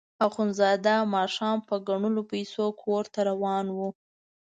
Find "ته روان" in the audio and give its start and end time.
3.13-3.65